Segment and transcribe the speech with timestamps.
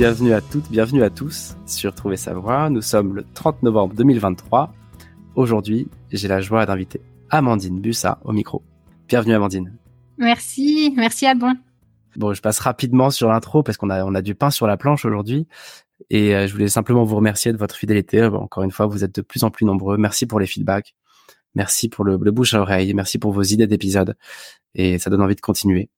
[0.00, 2.70] Bienvenue à toutes, bienvenue à tous sur Trouver sa voie.
[2.70, 4.72] Nous sommes le 30 novembre 2023.
[5.34, 8.62] Aujourd'hui, j'ai la joie d'inviter Amandine Bussa au micro.
[9.08, 9.76] Bienvenue Amandine.
[10.16, 11.52] Merci, merci Alban.
[12.16, 14.78] Bon, je passe rapidement sur l'intro parce qu'on a, on a du pain sur la
[14.78, 15.46] planche aujourd'hui.
[16.08, 18.24] Et euh, je voulais simplement vous remercier de votre fidélité.
[18.24, 19.98] encore une fois, vous êtes de plus en plus nombreux.
[19.98, 20.94] Merci pour les feedbacks.
[21.54, 22.94] Merci pour le, le bouche à oreille.
[22.94, 24.16] Merci pour vos idées d'épisodes.
[24.74, 25.90] Et ça donne envie de continuer.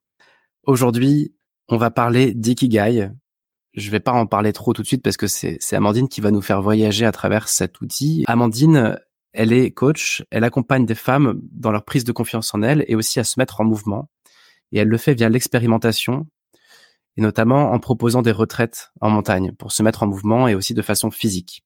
[0.65, 1.37] Aujourd'hui,
[1.69, 3.13] on va parler d'ikigai,
[3.75, 6.31] je vais pas en parler trop tout de suite parce que c'est Amandine qui va
[6.31, 8.25] nous faire voyager à travers cet outil.
[8.27, 8.99] Amandine,
[9.33, 12.95] elle est coach, elle accompagne des femmes dans leur prise de confiance en elles et
[12.95, 14.11] aussi à se mettre en mouvement.
[14.73, 16.27] Et elle le fait via l'expérimentation
[17.17, 20.75] et notamment en proposant des retraites en montagne pour se mettre en mouvement et aussi
[20.75, 21.65] de façon physique.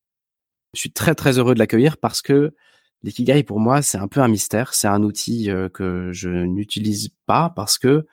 [0.75, 2.55] Je suis très très heureux de l'accueillir parce que
[3.03, 7.11] l'ikigai pour moi c'est un peu un mystère, c'est un outil euh, que je n'utilise
[7.27, 8.07] pas parce que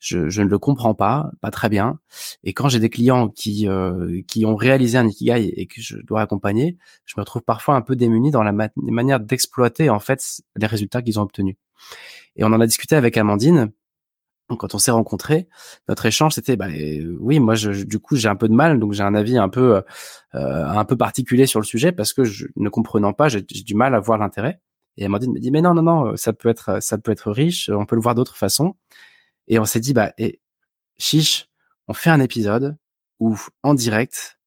[0.00, 2.00] je, je, ne le comprends pas, pas très bien.
[2.42, 5.98] Et quand j'ai des clients qui euh, qui ont réalisé un ikigai et que je
[5.98, 10.42] dois accompagner, je me retrouve parfois un peu démuni dans la manière d'exploiter en fait
[10.56, 11.56] les résultats qu'ils ont obtenus.
[12.36, 13.70] Et on en a discuté avec Amandine.
[14.58, 15.48] Quand on s'est rencontrés,
[15.88, 18.80] notre échange c'était bah euh, oui moi je, du coup j'ai un peu de mal
[18.80, 22.24] donc j'ai un avis un peu euh, un peu particulier sur le sujet parce que
[22.24, 24.60] je ne comprenant pas j'ai du mal à voir l'intérêt.
[24.96, 27.70] Et Amandine me dit mais non non non ça peut être ça peut être riche
[27.72, 28.74] on peut le voir d'autres façons.
[29.50, 30.40] Et on s'est dit, bah, et,
[30.96, 31.48] chiche,
[31.88, 32.78] on fait un épisode
[33.18, 34.38] où, en direct,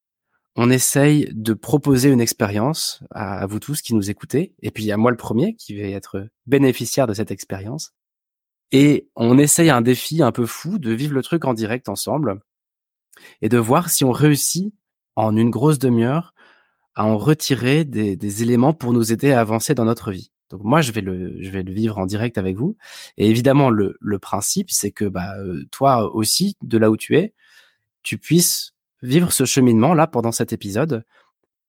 [0.56, 4.54] on essaye de proposer une expérience à, vous tous qui nous écoutez.
[4.62, 7.92] Et puis, a moi le premier qui vais être bénéficiaire de cette expérience.
[8.72, 12.40] Et on essaye un défi un peu fou de vivre le truc en direct ensemble
[13.42, 14.72] et de voir si on réussit
[15.16, 16.34] en une grosse demi-heure
[16.94, 20.32] à en retirer des éléments pour nous aider à avancer dans notre vie.
[20.50, 22.76] Donc moi, je vais le, je vais le vivre en direct avec vous.
[23.16, 27.16] Et évidemment, le, le principe, c'est que bah, euh, toi aussi, de là où tu
[27.16, 27.34] es,
[28.02, 31.04] tu puisses vivre ce cheminement là pendant cet épisode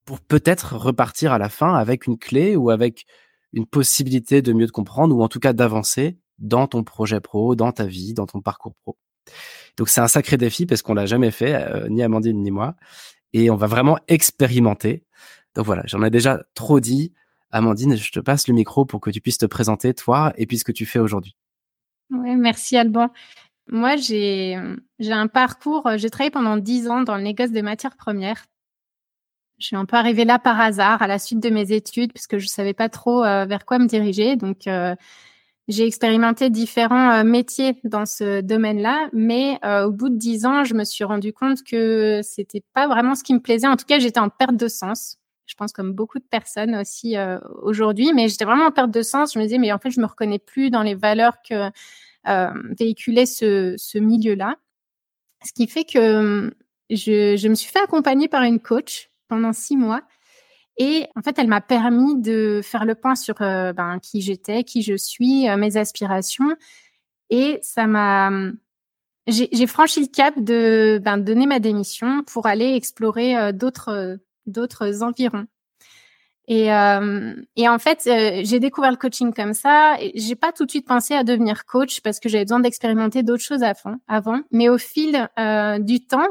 [0.05, 3.05] pour peut-être repartir à la fin avec une clé ou avec
[3.53, 7.55] une possibilité de mieux te comprendre ou en tout cas d'avancer dans ton projet pro,
[7.55, 8.97] dans ta vie, dans ton parcours pro.
[9.77, 12.75] Donc c'est un sacré défi parce qu'on l'a jamais fait, euh, ni Amandine ni moi,
[13.33, 15.03] et on va vraiment expérimenter.
[15.55, 17.13] Donc voilà, j'en ai déjà trop dit.
[17.55, 20.57] Amandine, je te passe le micro pour que tu puisses te présenter, toi, et puis
[20.57, 21.37] ce que tu fais aujourd'hui.
[22.09, 23.09] Oui, merci Alban.
[23.69, 24.57] Moi, j'ai
[24.99, 28.45] un parcours, j'ai travaillé pendant dix ans dans le négoce des matières premières.
[29.57, 32.39] Je suis un peu arrivée là par hasard à la suite de mes études puisque
[32.39, 34.35] je savais pas trop euh, vers quoi me diriger.
[34.35, 34.93] Donc, euh,
[35.69, 40.73] j'ai expérimenté différents euh, métiers dans ce domaine-là, mais au bout de dix ans, je
[40.73, 43.67] me suis rendu compte que c'était pas vraiment ce qui me plaisait.
[43.67, 47.17] En tout cas, j'étais en perte de sens je pense comme beaucoup de personnes aussi
[47.17, 49.33] euh, aujourd'hui, mais j'étais vraiment en perte de sens.
[49.33, 51.69] Je me disais, mais en fait, je me reconnais plus dans les valeurs que
[52.27, 54.55] euh, véhiculait ce, ce milieu-là.
[55.43, 56.51] Ce qui fait que
[56.89, 60.01] je, je me suis fait accompagner par une coach pendant six mois.
[60.77, 64.63] Et en fait, elle m'a permis de faire le point sur euh, ben, qui j'étais,
[64.63, 66.55] qui je suis, mes aspirations.
[67.29, 68.31] Et ça m'a...
[69.27, 75.47] J'ai franchi le cap de ben, donner ma démission pour aller explorer d'autres d'autres environs.
[76.47, 79.97] Et, euh, et en fait, euh, j'ai découvert le coaching comme ça.
[80.13, 83.43] J'ai pas tout de suite pensé à devenir coach parce que j'avais besoin d'expérimenter d'autres
[83.43, 84.41] choses fond, avant.
[84.51, 86.29] Mais au fil euh, du temps,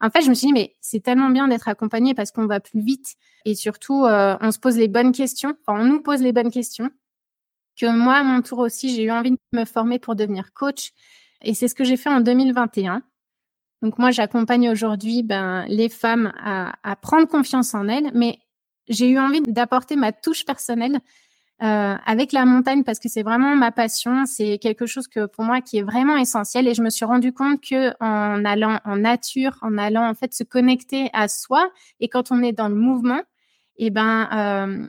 [0.00, 2.60] en fait, je me suis dit mais c'est tellement bien d'être accompagné parce qu'on va
[2.60, 5.54] plus vite et surtout euh, on se pose les bonnes questions.
[5.66, 6.90] Enfin, on nous pose les bonnes questions.
[7.80, 10.92] Que moi, à mon tour aussi, j'ai eu envie de me former pour devenir coach.
[11.42, 13.02] Et c'est ce que j'ai fait en 2021.
[13.86, 18.40] Donc moi, j'accompagne aujourd'hui ben, les femmes à, prendre confiance en elles, mais
[18.88, 20.98] j'ai eu envie d'apporter ma touche personnelle
[21.62, 24.26] euh, avec la montagne parce que c'est vraiment ma passion.
[24.26, 27.32] C'est quelque chose que pour moi qui est vraiment essentiel et je me suis rendu
[27.32, 32.08] compte que en allant en nature, en allant en fait se connecter à soi et
[32.08, 33.20] quand on est dans le mouvement,
[33.76, 34.88] et eh ben euh,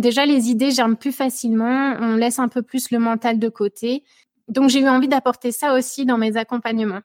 [0.00, 4.04] déjà les idées germent plus facilement, on laisse un peu plus le mental de côté.
[4.48, 7.02] Donc j'ai eu envie d'apporter ça aussi dans mes accompagnements.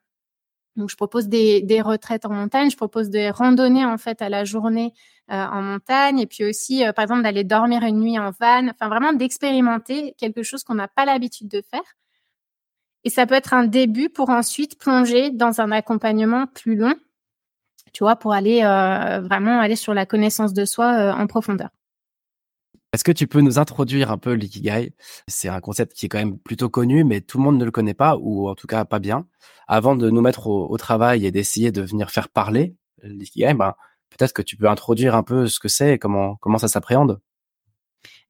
[0.75, 4.43] Donc, je propose des, retraites en montagne, je propose des randonnées en fait à la
[4.43, 4.93] journée
[5.31, 8.69] euh, en montagne, et puis aussi, euh, par exemple, d'aller dormir une nuit en van.
[8.69, 11.83] Enfin, vraiment d'expérimenter quelque chose qu'on n'a pas l'habitude de faire.
[13.03, 16.95] Et ça peut être un début pour ensuite plonger dans un accompagnement plus long,
[17.91, 21.69] tu vois, pour aller vraiment aller sur la connaissance de soi en profondeur.
[22.93, 24.93] Est-ce que tu peux nous introduire un peu l'ikigai?
[25.27, 27.71] C'est un concept qui est quand même plutôt connu, mais tout le monde ne le
[27.71, 29.25] connaît pas, ou en tout cas pas bien.
[29.67, 33.73] Avant de nous mettre au, travail et d'essayer de venir faire parler l'ikigai, ben,
[34.11, 37.19] peut-être que tu peux introduire un peu ce que c'est et comment, comment ça s'appréhende?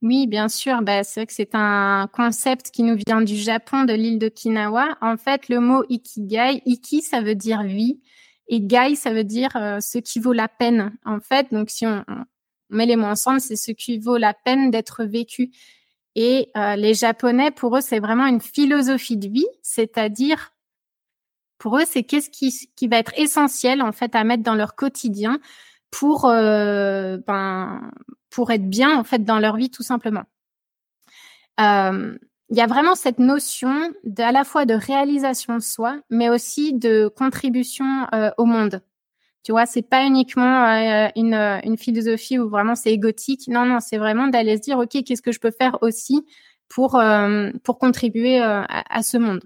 [0.01, 0.81] Oui, bien sûr.
[0.81, 4.97] Bah, c'est vrai que c'est un concept qui nous vient du Japon, de l'île d'Okinawa.
[5.01, 7.99] En fait, le mot ikigai, iki, ça veut dire vie.
[8.47, 10.93] Et gai, ça veut dire euh, ce qui vaut la peine.
[11.05, 12.03] En fait, donc si on,
[12.69, 15.51] met les mots ensemble, c'est ce qui vaut la peine d'être vécu.
[16.15, 20.53] Et euh, les Japonais, pour eux, c'est vraiment une philosophie de vie, c'est-à-dire
[21.57, 24.75] pour eux, c'est qu'est-ce qui, qui va être essentiel en fait à mettre dans leur
[24.75, 25.39] quotidien
[25.91, 27.89] pour euh, ben,
[28.29, 30.23] pour être bien en fait dans leur vie tout simplement.
[31.59, 32.17] Euh,
[32.49, 36.29] il y a vraiment cette notion de, à la fois de réalisation de soi, mais
[36.29, 38.81] aussi de contribution euh, au monde.
[39.43, 43.47] Tu vois, c'est pas uniquement euh, une, une philosophie où vraiment c'est égotique.
[43.47, 46.25] Non, non, c'est vraiment d'aller se dire, ok, qu'est-ce que je peux faire aussi
[46.69, 49.41] pour euh, pour contribuer à, ce monde?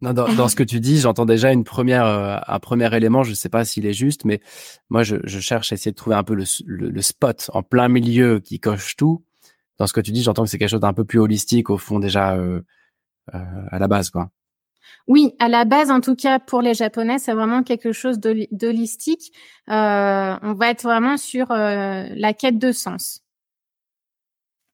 [0.00, 3.22] Non, dans, ce que tu dis, j'entends déjà une première, un premier élément.
[3.22, 4.40] Je sais pas s'il est juste, mais
[4.88, 8.40] moi, je, cherche à essayer de trouver un peu le, le, spot en plein milieu
[8.40, 9.24] qui coche tout
[9.78, 11.78] dans ce que tu dis, j'entends que c'est quelque chose d'un peu plus holistique au
[11.78, 12.60] fond déjà euh,
[13.34, 14.30] euh, à la base, quoi.
[15.06, 19.32] Oui, à la base, en tout cas pour les Japonais, c'est vraiment quelque chose d'holistique.
[19.70, 23.22] Euh, on va être vraiment sur euh, la quête de sens.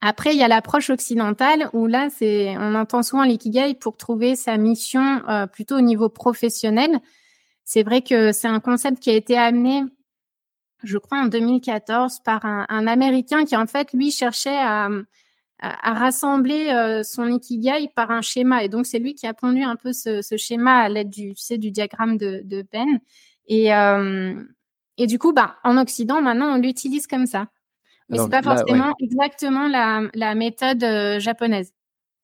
[0.00, 4.36] Après, il y a l'approche occidentale où là, c'est, on entend souvent l'ikigai pour trouver
[4.36, 6.98] sa mission euh, plutôt au niveau professionnel.
[7.64, 9.82] C'est vrai que c'est un concept qui a été amené
[10.84, 14.88] je crois en 2014 par un, Américain qui en fait lui cherchait à,
[15.64, 19.62] à, rassembler euh, son ikigai par un schéma et donc c'est lui qui a pondu
[19.62, 23.00] un peu ce, ce schéma à l'aide du tu du diagramme de, de Penn
[23.46, 24.34] et euh,
[24.98, 27.48] et du coup bah en Occident maintenant on l'utilise comme ça
[28.08, 31.72] mais c'est pas forcément exactement la, la méthode euh, japonaise.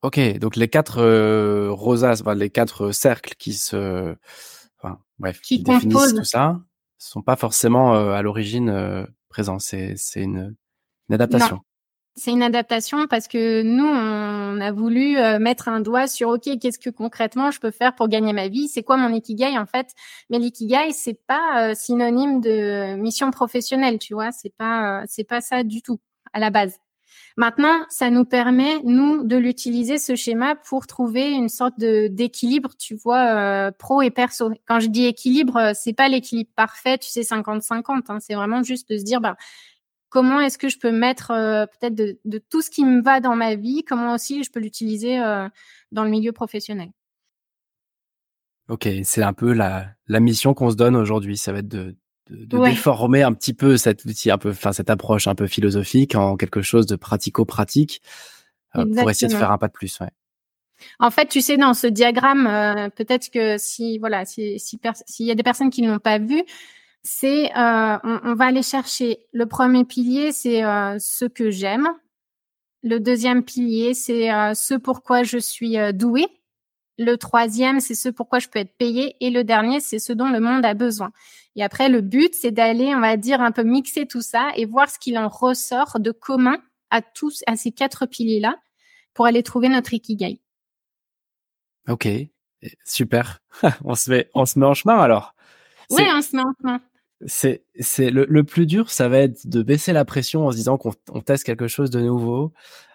[0.03, 4.15] Ok, donc les quatre rosaces, les quatre cercles qui se,
[4.77, 6.61] enfin, bref, qui, qui définissent tout ça,
[6.99, 9.59] sont pas forcément à l'origine présents.
[9.59, 10.55] C'est c'est une,
[11.09, 11.61] une, adaptation.
[12.17, 16.49] C'est une adaptation parce que nous, on a voulu euh, mettre un doigt sur OK,
[16.61, 18.69] qu'est-ce que concrètement je peux faire pour gagner ma vie?
[18.69, 19.95] C'est quoi mon ikigai en fait?
[20.29, 24.33] Mais l'ikigai, c'est pas synonyme de mission professionnelle, tu vois?
[24.33, 26.01] C'est pas c'est pas ça du tout
[26.33, 26.79] à la base.
[27.37, 32.71] Maintenant, ça nous permet, nous, de l'utiliser, ce schéma, pour trouver une sorte de d'équilibre,
[32.79, 34.51] tu vois, euh, pro et perso.
[34.67, 38.11] Quand je dis équilibre, euh, c'est pas l'équilibre parfait, tu sais, 50-50.
[38.11, 39.37] Hein, c'est vraiment juste de se dire, bah,
[40.11, 43.21] comment est-ce que je peux mettre euh, peut-être de, de, tout ce qui me va
[43.21, 45.19] dans ma vie, comment aussi je peux l'utiliser
[45.93, 46.91] dans le milieu professionnel.
[48.69, 51.37] Ok, c'est un peu la, la mission qu'on se donne aujourd'hui.
[51.37, 51.97] Ça va être de,
[52.31, 56.15] de, déformer un petit peu cet outil, un peu, enfin cette approche un peu philosophique
[56.15, 58.01] en quelque chose de pratico-pratique
[58.77, 59.99] euh, pour essayer de faire un pas de plus.
[60.01, 60.11] Ouais.
[60.99, 65.31] En fait, tu sais, dans ce diagramme, euh, peut-être que si voilà, si s'il y
[65.31, 66.45] a des personnes qui ne l'ont pas vu,
[67.02, 70.61] c'est euh, on, on, va aller chercher le premier pilier, c'est
[70.99, 71.88] ce que j'aime.
[72.82, 76.26] Le deuxième pilier, c'est ce pourquoi je suis doué.
[76.99, 79.17] Le troisième, c'est ce pourquoi je peux être payé.
[79.20, 81.12] Et le dernier, c'est ce dont le monde a besoin.
[81.56, 84.67] Et après, le but, c'est d'aller, on va dire, un peu mixer tout ça et
[84.67, 86.58] voir ce qu'il en ressort de commun
[86.91, 88.56] à tous, à ces quatre piliers-là
[89.15, 90.41] pour aller trouver notre ikigai.
[91.89, 92.06] Ok,
[92.84, 93.41] super.
[93.84, 95.34] on se met, on se met en chemin alors.
[95.91, 96.81] Oui, on se met en chemin.
[97.27, 100.56] C'est, c'est le, le, plus dur, ça va être de baisser la pression en se
[100.56, 102.53] disant qu'on on teste quelque chose de nouveau,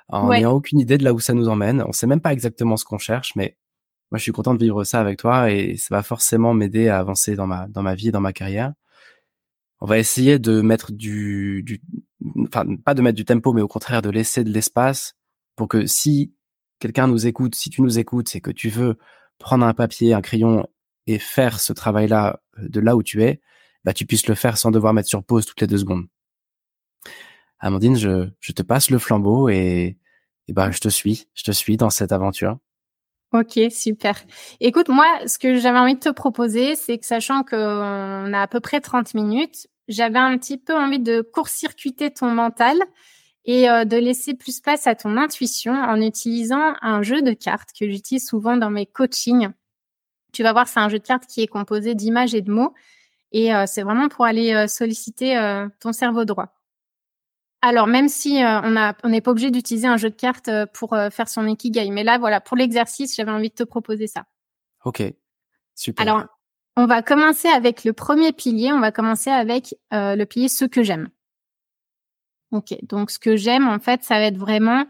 [0.07, 1.83] en n'ayant aucune idée de là où ça nous emmène.
[1.87, 3.57] On sait même pas exactement ce qu'on cherche, mais
[4.11, 6.99] moi, je suis content de vivre ça avec toi et ça va forcément m'aider à
[6.99, 8.73] avancer dans ma dans ma vie, dans ma carrière.
[9.81, 11.81] On va essayer de mettre du, du,
[12.45, 15.15] enfin pas de mettre du tempo, mais au contraire de laisser de l'espace
[15.55, 16.33] pour que si
[16.79, 18.97] quelqu'un nous écoute, si tu nous écoutes, c'est que tu veux
[19.39, 20.67] prendre un papier, un crayon
[21.07, 23.41] et faire ce travail-là euh, de là où tu es,
[23.85, 26.07] bah tu puisses le faire sans devoir mettre sur pause toutes les deux secondes.
[27.59, 29.97] Amandine, je, te passe le flambeau et,
[30.47, 32.57] et bah je te suis, je te suis dans cette aventure.
[33.31, 34.15] Ok, super.
[34.59, 38.47] Écoute, moi, ce que j'avais envie de te proposer, c'est que sachant qu'on a à
[38.47, 42.77] peu près 30 minutes, j'avais un petit peu envie de court-circuiter ton mental
[43.45, 47.69] et euh, de laisser plus place à ton intuition en utilisant un jeu de cartes
[47.79, 49.49] que j'utilise souvent dans mes coachings.
[50.33, 52.73] Tu vas voir, c'est un jeu de cartes qui est composé d'images et de mots
[53.35, 55.35] et euh, c'est vraiment pour aller euh, solliciter
[55.79, 56.55] ton cerveau droit.
[57.61, 60.93] Alors, même si euh, on n'est pas obligé d'utiliser un jeu de cartes euh, pour
[60.93, 64.25] euh, faire son ikigai, mais là, voilà, pour l'exercice, j'avais envie de te proposer ça.
[64.83, 65.01] Ok,
[65.73, 66.07] super.
[66.07, 66.25] Alors,
[66.77, 68.71] on va commencer avec le premier pilier.
[68.71, 71.09] On va commencer avec euh, le pilier ce que j'aime.
[72.51, 74.85] Ok, donc ce que j'aime, en fait, ça va être vraiment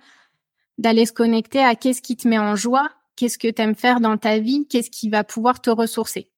[0.78, 4.02] d'aller se connecter à qu'est-ce qui te met en joie, qu'est-ce que tu aimes faire
[4.02, 6.30] dans ta vie, qu'est-ce qui va pouvoir te ressourcer.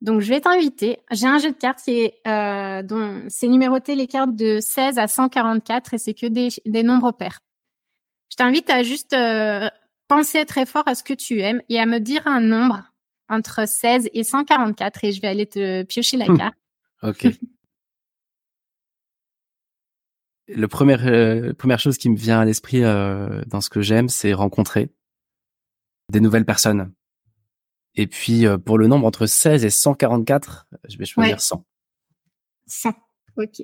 [0.00, 0.98] Donc, je vais t'inviter.
[1.10, 4.98] J'ai un jeu de cartes qui est, euh, dont c'est numéroté les cartes de 16
[4.98, 7.40] à 144 et c'est que des, des nombres pairs.
[8.30, 9.68] Je t'invite à juste euh,
[10.06, 12.84] penser très fort à ce que tu aimes et à me dire un nombre
[13.28, 16.54] entre 16 et 144 et je vais aller te piocher la carte.
[17.02, 17.28] ok.
[20.48, 24.08] Le premier, euh, première chose qui me vient à l'esprit euh, dans ce que j'aime,
[24.08, 24.88] c'est rencontrer
[26.10, 26.90] des nouvelles personnes.
[27.98, 31.64] Et puis euh, pour le nombre entre 16 et 144, je vais choisir 100.
[32.66, 32.92] 100.
[33.36, 33.62] Ok.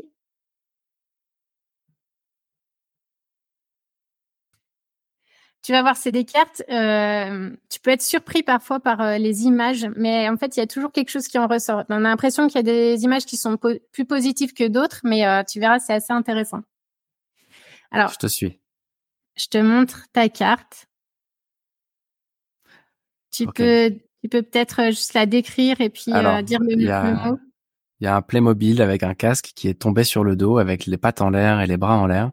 [5.62, 6.62] Tu vas voir, c'est des cartes.
[6.69, 10.62] Euh, tu peux être surpris parfois par euh, les images, mais en fait, il y
[10.62, 11.85] a toujours quelque chose qui en ressort.
[11.88, 15.26] On a l'impression qu'il y a des images qui sont plus positives que d'autres, mais
[15.26, 16.61] euh, tu verras, c'est assez intéressant.
[17.93, 18.61] Alors, je te suis.
[19.37, 20.87] Je te montre ta carte.
[23.31, 26.07] Tu peux, tu peux peut-être juste la décrire et puis
[26.45, 26.76] dire le,
[27.28, 27.38] mot?
[28.00, 30.87] Il y a un Playmobil avec un casque qui est tombé sur le dos avec
[30.87, 32.31] les pattes en l'air et les bras en l'air.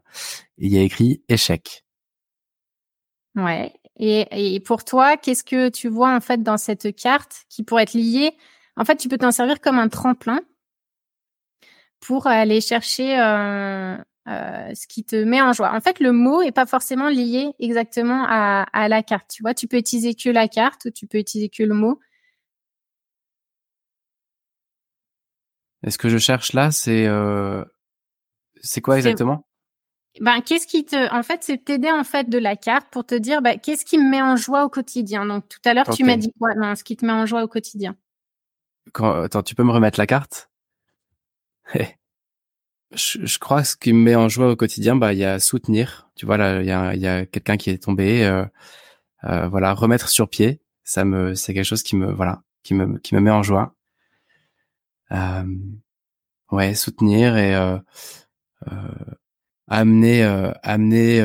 [0.56, 1.84] Et il y a écrit échec.
[3.34, 3.74] Ouais.
[3.98, 7.82] Et, et pour toi, qu'est-ce que tu vois en fait dans cette carte qui pourrait
[7.82, 8.38] être liée?
[8.78, 10.40] En fait, tu peux t'en servir comme un tremplin
[12.00, 15.74] pour aller chercher euh, euh, ce qui te met en joie.
[15.74, 19.28] En fait, le mot est pas forcément lié exactement à, à la carte.
[19.28, 21.98] Tu vois, tu peux utiliser que la carte ou tu peux utiliser que le mot.
[25.82, 27.64] est ce que je cherche là, c'est euh...
[28.60, 29.44] c'est quoi exactement?
[30.20, 33.14] Ben, qu'est-ce qui te, en fait, c'est t'aider en fait de la carte pour te
[33.14, 35.24] dire, ben, qu'est-ce qui me met en joie au quotidien?
[35.24, 36.54] Donc tout à l'heure, tu m'as dit quoi?
[36.54, 37.96] Non, ce qui te met en joie au quotidien.
[38.92, 40.50] Quand, attends, tu peux me remettre la carte?
[42.94, 45.24] je, je, crois que ce qui me met en joie au quotidien, bah, il y
[45.24, 46.08] a soutenir.
[46.14, 48.24] Tu vois là, il y a, y a quelqu'un qui est tombé.
[48.24, 48.44] Euh,
[49.24, 52.98] euh, voilà, remettre sur pied, ça me, c'est quelque chose qui me, voilà, qui me,
[52.98, 53.74] qui me met en joie.
[55.12, 55.44] Euh,
[56.50, 57.78] ouais, soutenir et euh,
[58.70, 58.88] euh
[59.68, 61.20] amener euh, amener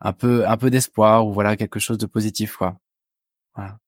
[0.00, 2.78] un peu un peu d'espoir ou voilà quelque chose de positif quoi.
[3.54, 3.78] Voilà.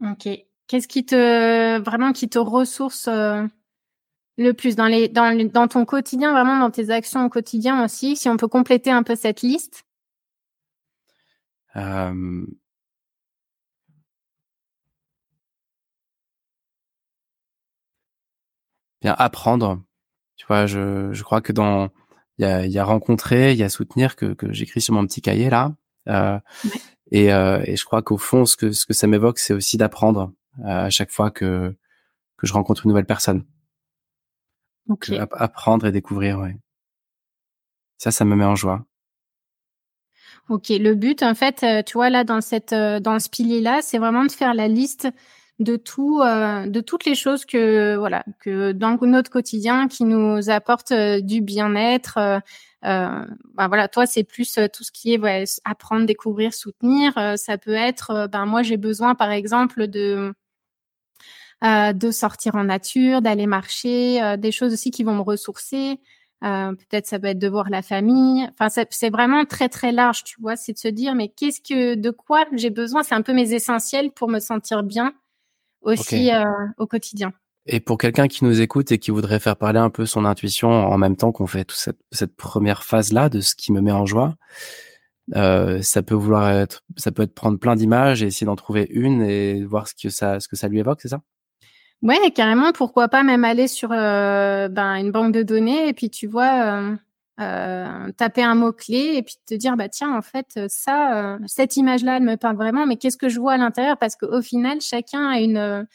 [0.00, 0.28] Ok.
[0.66, 3.08] Qu'est-ce qui te vraiment qui te ressource
[4.38, 8.16] le plus dans les dans dans ton quotidien vraiment dans tes actions au quotidien aussi
[8.16, 9.84] si on peut compléter un peu cette liste?
[11.76, 12.46] Euh...
[19.00, 19.82] Bien apprendre
[20.42, 21.88] tu vois, je, je crois que dans
[22.38, 25.06] il y a, y a rencontrer, il y a soutenir que, que j'écris sur mon
[25.06, 25.76] petit cahier là.
[26.08, 26.36] Euh,
[27.12, 29.76] et, euh, et je crois qu'au fond, ce que ce que ça m'évoque, c'est aussi
[29.76, 31.76] d'apprendre euh, à chaque fois que
[32.38, 33.44] que je rencontre une nouvelle personne.
[34.88, 35.18] Okay.
[35.18, 36.56] Apprendre et découvrir, ouais.
[37.98, 38.84] Ça, ça me met en joie.
[40.48, 43.80] Ok, le but, en fait, euh, tu vois là dans cette dans ce pilier là,
[43.80, 45.08] c'est vraiment de faire la liste
[45.62, 50.50] de tout, euh, de toutes les choses que voilà que dans notre quotidien qui nous
[50.50, 52.18] apportent euh, du bien-être.
[52.18, 52.40] Euh,
[53.54, 57.12] ben voilà, toi c'est plus tout ce qui est ouais, apprendre, découvrir, soutenir.
[57.36, 60.34] ça peut être, ben moi j'ai besoin par exemple de
[61.62, 66.00] de sortir en nature, d'aller marcher, des choses aussi qui vont me ressourcer.
[66.40, 68.48] peut-être ça peut être de voir la famille.
[68.58, 70.56] Enfin, c'est vraiment très très large, tu vois.
[70.56, 73.02] C'est de se dire mais qu'est-ce que, de quoi j'ai besoin?
[73.02, 75.12] C'est un peu mes essentiels pour me sentir bien
[75.82, 76.44] aussi euh,
[76.78, 77.32] au quotidien.
[77.66, 80.68] Et pour quelqu'un qui nous écoute et qui voudrait faire parler un peu son intuition
[80.68, 83.92] en même temps qu'on fait toute cette, cette première phase-là de ce qui me met
[83.92, 84.34] en joie,
[85.36, 88.88] euh, ça peut vouloir être, ça peut être prendre plein d'images et essayer d'en trouver
[88.90, 91.20] une et voir ce que ça, ce que ça lui évoque, c'est ça?
[92.02, 92.72] Ouais, carrément.
[92.72, 96.80] Pourquoi pas même aller sur euh, ben, une banque de données et puis tu vois,
[96.80, 96.96] euh,
[97.40, 101.76] euh, taper un mot clé et puis te dire bah tiens en fait ça, cette
[101.76, 103.98] image-là elle me parle vraiment, mais qu'est-ce que je vois à l'intérieur?
[103.98, 105.86] Parce qu'au final chacun a une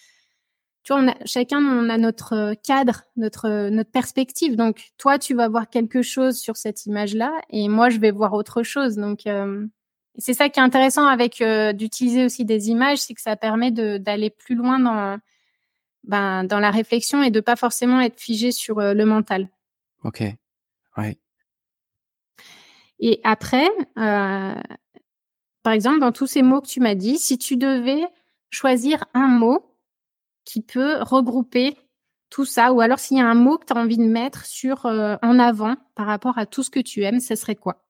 [0.83, 4.55] tu vois, on a, chacun on a notre cadre, notre notre perspective.
[4.55, 8.33] Donc toi, tu vas voir quelque chose sur cette image-là, et moi, je vais voir
[8.33, 8.95] autre chose.
[8.95, 9.65] Donc euh,
[10.17, 11.43] c'est ça qui est intéressant avec
[11.75, 15.17] d'utiliser aussi des images, c'est que ça permet d'aller plus loin dans
[16.07, 19.49] ben, dans la réflexion et de pas forcément être figé sur le mental.
[20.03, 20.23] Ok,
[20.97, 21.17] ouais.
[22.99, 24.55] Et après, euh,
[25.63, 28.03] par exemple, dans tous ces mots que tu m'as dit, si tu devais
[28.49, 29.75] choisir un mot
[30.45, 31.77] qui peut regrouper
[32.29, 34.45] tout ça, ou alors s'il y a un mot que tu as envie de mettre
[34.45, 37.85] sur euh, en avant par rapport à tout ce que tu aimes, ce serait quoi?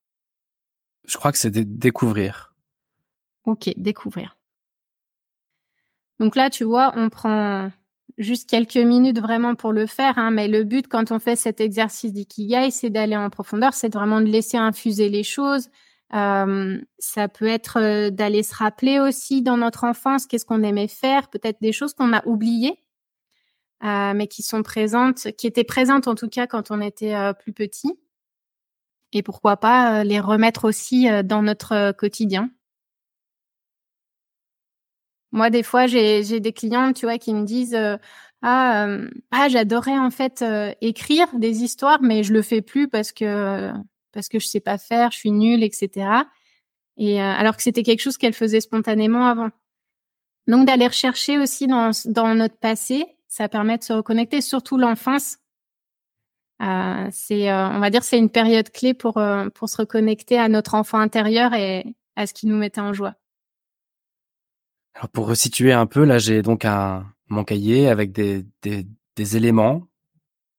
[1.05, 2.53] Je crois que c'est découvrir.
[3.45, 4.37] Ok, découvrir.
[6.19, 7.71] Donc là, tu vois, on prend
[8.17, 11.61] juste quelques minutes vraiment pour le faire, hein, mais le but quand on fait cet
[11.61, 15.69] exercice d'ikigai, c'est d'aller en profondeur, c'est vraiment de laisser infuser les choses.
[16.13, 20.87] Euh, ça peut être euh, d'aller se rappeler aussi dans notre enfance qu'est-ce qu'on aimait
[20.87, 22.79] faire, peut-être des choses qu'on a oubliées,
[23.83, 27.33] euh, mais qui sont présentes, qui étaient présentes en tout cas quand on était euh,
[27.33, 27.93] plus petit.
[29.13, 32.49] Et pourquoi pas euh, les remettre aussi dans notre quotidien.
[35.31, 37.77] Moi, des fois, j'ai des clients, tu vois, qui me disent
[38.41, 40.43] ah, euh, ah j'adorais en fait
[40.81, 43.71] écrire des histoires, mais je le fais plus parce que
[44.13, 46.07] parce que je sais pas faire, je suis nulle, etc.
[46.97, 49.49] Et alors que c'était quelque chose qu'elle faisait spontanément avant.
[50.47, 55.37] Donc d'aller rechercher aussi dans dans notre passé, ça permet de se reconnecter, surtout l'enfance.
[56.61, 59.21] Euh, c'est, on va dire, c'est une période clé pour
[59.55, 63.15] pour se reconnecter à notre enfant intérieur et à ce qui nous mettait en joie.
[64.97, 69.37] Alors pour resituer un peu, là j'ai donc un mon cahier avec des, des, des,
[69.37, 69.83] éléments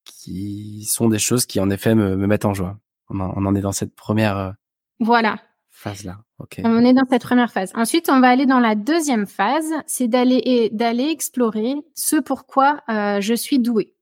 [0.04, 2.78] qui sont des choses qui en effet me, me mettent en joie.
[3.08, 4.52] On en, on en, est dans cette première euh,
[5.00, 5.38] voilà
[5.78, 6.18] phase là.
[6.38, 6.60] Ok.
[6.64, 7.72] On est dans cette première phase.
[7.74, 13.20] Ensuite, on va aller dans la deuxième phase, c'est d'aller d'aller explorer ce pourquoi euh,
[13.20, 13.94] je suis douée.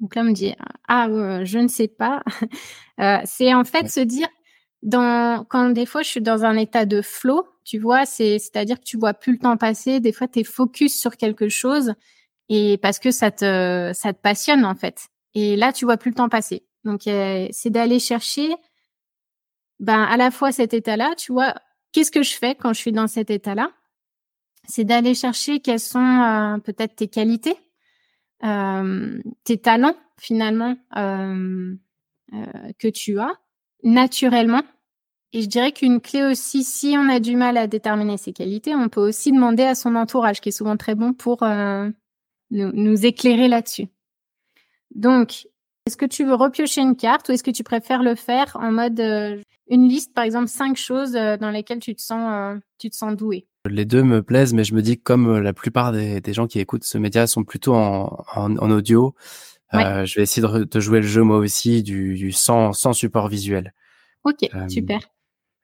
[0.00, 0.54] Donc là, on me dit
[0.88, 2.22] ah euh, je ne sais pas.
[3.00, 4.28] euh, c'est en fait se dire
[4.82, 8.78] dans quand des fois je suis dans un état de flow, tu vois, c'est c'est-à-dire
[8.78, 11.94] que tu vois plus le temps passer, des fois tu es focus sur quelque chose
[12.48, 15.08] et parce que ça te ça te passionne en fait.
[15.34, 16.64] Et là tu vois plus le temps passer.
[16.84, 18.50] Donc euh, c'est d'aller chercher
[19.82, 21.54] ben à la fois cet état-là, tu vois,
[21.92, 23.70] qu'est-ce que je fais quand je suis dans cet état-là?
[24.68, 27.56] C'est d'aller chercher quelles sont euh, peut-être tes qualités,
[28.44, 31.74] euh, tes talents finalement euh,
[32.78, 33.32] que tu as
[33.82, 34.62] naturellement.
[35.32, 38.74] Et je dirais qu'une clé aussi, si on a du mal à déterminer ses qualités,
[38.74, 41.88] on peut aussi demander à son entourage, qui est souvent très bon pour euh,
[42.50, 43.86] nous, nous, éclairer là-dessus.
[44.94, 45.46] Donc,
[45.86, 48.72] est-ce que tu veux repiocher une carte ou est-ce que tu préfères le faire en
[48.72, 49.40] mode euh,
[49.70, 53.16] une liste, par exemple, cinq choses euh, dans lesquelles tu te sens, tu te sens
[53.16, 53.46] doué?
[53.66, 56.46] Les deux me plaisent, mais je me dis que comme la plupart des, des gens
[56.46, 59.14] qui écoutent ce média sont plutôt en, en audio,
[59.72, 60.06] ouais.
[60.06, 63.28] je vais essayer de, de, jouer le jeu moi aussi du, du sans, sans support
[63.28, 63.74] visuel.
[64.24, 65.00] Ok, super.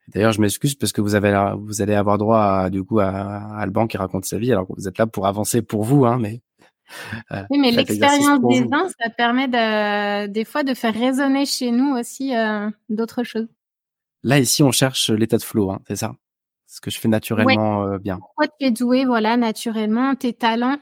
[0.08, 3.08] D'ailleurs, je m'excuse parce que vous avez vous allez avoir droit à, du coup à,
[3.08, 6.06] à, Alban qui raconte sa vie alors que vous êtes là pour avancer pour vous,
[6.06, 6.40] hein, mais.
[7.32, 11.70] Euh, oui, mais l'expérience des uns, ça permet de, des fois de faire résonner chez
[11.70, 13.48] nous aussi euh, d'autres choses.
[14.22, 16.14] Là ici, on cherche l'état de flow, hein, c'est ça?
[16.66, 17.94] Ce que je fais naturellement ouais.
[17.94, 18.16] euh, bien.
[18.18, 20.78] Pourquoi tu es doué, voilà, naturellement, tes talents?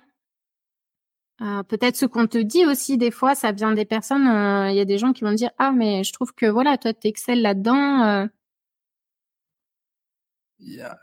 [1.43, 4.27] Euh, peut-être ce qu'on te dit aussi des fois, ça vient des personnes.
[4.71, 6.93] Il y a des gens qui vont dire ah mais je trouve que voilà toi
[6.95, 8.29] tu excelles là-dedans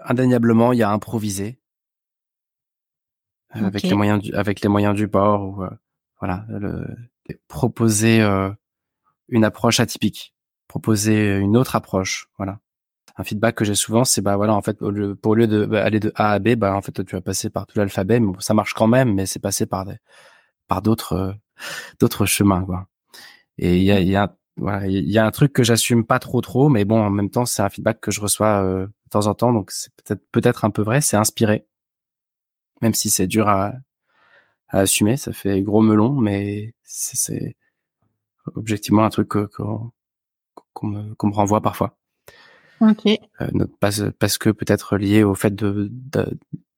[0.05, 1.59] indéniablement, il y a improvisé
[3.55, 3.65] okay.
[3.65, 5.69] avec les moyens du, avec les moyens du bord ou euh,
[6.19, 6.87] voilà, le,
[7.47, 8.51] proposer euh,
[9.27, 10.35] une approche atypique,
[10.67, 12.59] proposer une autre approche, voilà.
[13.15, 15.99] Un feedback que j'ai souvent, c'est bah voilà, en fait, pour lieu de bah, aller
[15.99, 18.53] de A à B, bah en fait, tu vas passer par tout l'alphabet, mais ça
[18.53, 19.97] marche quand même, mais c'est passé par des,
[20.67, 21.33] par d'autres, euh,
[21.99, 22.87] d'autres chemins, quoi.
[23.59, 26.19] Et il y a, y a voilà, il y a un truc que j'assume pas
[26.19, 29.09] trop trop, mais bon, en même temps, c'est un feedback que je reçois euh, de
[29.09, 31.01] temps en temps, donc c'est peut-être peut-être un peu vrai.
[31.01, 31.65] C'est inspiré,
[32.81, 33.73] même si c'est dur à,
[34.69, 37.55] à, assumer, ça fait gros melon, mais c'est
[38.55, 39.91] objectivement un truc qu'on
[40.75, 41.97] qu me, qu me, renvoie parfois.
[42.89, 43.05] Ok.
[43.05, 45.91] Euh, parce, parce que peut-être lié au fait de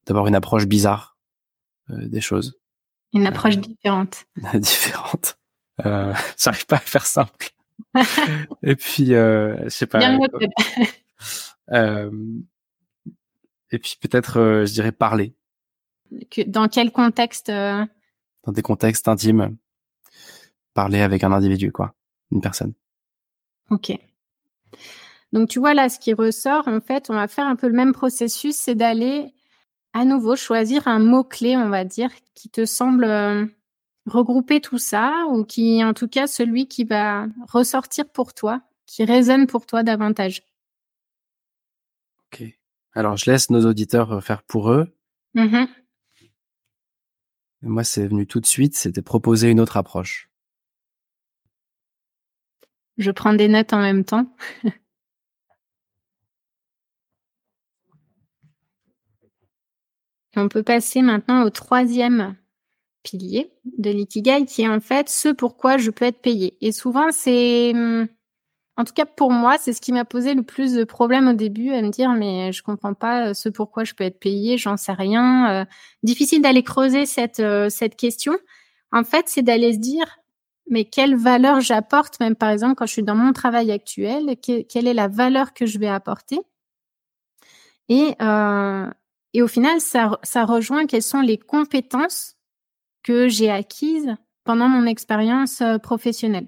[0.06, 1.18] d'avoir une approche bizarre
[1.90, 2.60] euh, des choses.
[3.14, 4.26] Une approche différente.
[4.54, 5.40] différente.
[5.86, 7.50] Euh, J'arrive pas à faire simple.
[8.64, 10.00] et puis, euh, je sais pas.
[10.00, 10.20] Bien
[11.72, 12.12] euh,
[13.72, 15.34] et puis peut-être, euh, je dirais parler.
[16.30, 17.86] Que, dans quel contexte euh?
[18.44, 19.58] Dans des contextes intimes.
[20.74, 21.96] Parler avec un individu, quoi,
[22.32, 22.74] une personne.
[23.72, 23.98] Ok.
[25.32, 27.74] Donc tu vois là, ce qui ressort, en fait, on va faire un peu le
[27.74, 29.34] même processus, c'est d'aller
[29.94, 33.46] à nouveau choisir un mot clé, on va dire, qui te semble euh,
[34.06, 39.04] regrouper tout ça ou qui, en tout cas, celui qui va ressortir pour toi, qui
[39.06, 40.44] résonne pour toi davantage.
[42.26, 42.44] Ok.
[42.94, 44.94] Alors, je laisse nos auditeurs faire pour eux.
[45.34, 45.66] Mmh.
[47.62, 50.30] Moi, c'est venu tout de suite, c'était proposer une autre approche.
[52.98, 54.28] Je prends des notes en même temps.
[60.36, 62.36] On peut passer maintenant au troisième
[63.04, 66.58] pilier de l'ikigai qui est en fait ce pourquoi je peux être payé.
[66.62, 67.74] Et souvent, c'est
[68.78, 71.34] en tout cas pour moi, c'est ce qui m'a posé le plus de problèmes au
[71.34, 74.78] début, à me dire mais je comprends pas ce pourquoi je peux être payée, j'en
[74.78, 75.66] sais rien.
[76.04, 78.36] difficile d'aller creuser cette cette question.
[78.92, 80.18] En fait, c'est d'aller se dire
[80.70, 84.88] mais quelle valeur j'apporte, même par exemple quand je suis dans mon travail actuel, quelle
[84.88, 86.40] est la valeur que je vais apporter?
[87.90, 88.90] Et, euh,
[89.36, 92.38] et au final, ça, ça rejoint quelles sont les compétences
[93.04, 96.48] que j'ai acquises pendant mon expérience euh, professionnelle.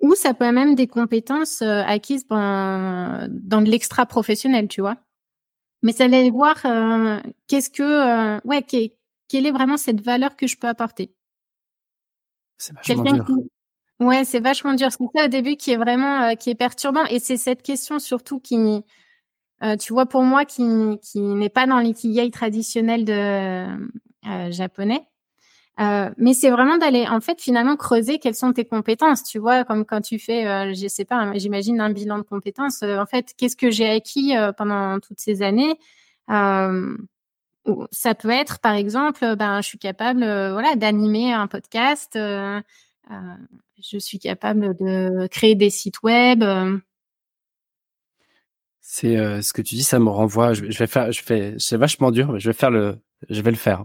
[0.00, 4.80] Ou ça peut être même des compétences euh, acquises dans, dans de l'extra professionnel, tu
[4.80, 4.96] vois.
[5.82, 10.56] Mais ça allait voir euh, qu'est-ce que, ouais, quelle est vraiment cette valeur que je
[10.56, 11.12] peux apporter.
[12.58, 13.26] C'est vachement dur.
[14.02, 14.88] Ouais, c'est vachement dur.
[14.90, 17.98] C'est ça au début qui est vraiment euh, qui est perturbant et c'est cette question
[17.98, 18.56] surtout qui,
[19.62, 20.64] euh, tu vois, pour moi qui
[21.02, 23.66] qui n'est pas dans l'ikigai traditionnel de
[24.28, 25.06] euh, japonais.
[25.78, 29.84] mais c'est vraiment d'aller en fait finalement creuser quelles sont tes compétences, tu vois, comme
[29.84, 32.82] quand tu fais, je sais pas, j'imagine un bilan de compétences.
[32.82, 35.76] en fait, qu'est-ce que j'ai acquis pendant toutes ces années
[37.92, 42.18] ça peut être, par exemple, ben, je suis capable, voilà, d'animer un podcast.
[43.10, 43.16] Euh,
[43.82, 46.42] je suis capable de créer des sites web.
[48.84, 50.54] C'est ce que tu dis, ça me renvoie.
[50.54, 52.98] Je, vais faire, je fais, c'est vachement dur, mais je vais faire le,
[53.30, 53.84] je vais le faire.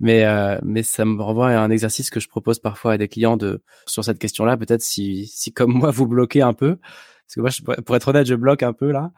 [0.00, 0.26] mais
[0.62, 3.62] mais ça me renvoie à un exercice que je propose parfois à des clients de
[3.86, 4.56] sur cette question-là.
[4.56, 8.26] Peut-être si si comme moi vous bloquez un peu, parce que moi, pour être honnête,
[8.26, 9.12] je bloque un peu là.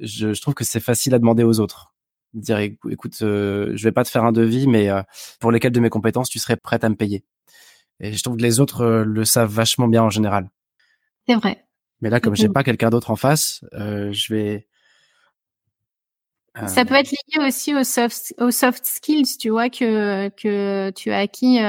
[0.00, 1.94] Je, je trouve que c'est facile à demander aux autres
[2.34, 5.02] dire écoute, euh, je vais pas te faire un devis, mais euh,
[5.40, 7.24] pour lesquels de mes compétences tu serais prête à me payer.
[8.00, 10.50] Et je trouve que les autres euh, le savent vachement bien en général.
[11.28, 11.63] C'est vrai.
[12.04, 14.68] Mais là, comme j'ai pas quelqu'un d'autre en face, je vais.
[16.66, 21.10] Ça peut être lié aussi aux soft, aux soft skills, tu vois, que, que tu
[21.12, 21.60] as acquis